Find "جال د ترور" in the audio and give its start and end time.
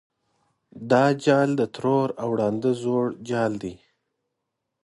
1.23-2.09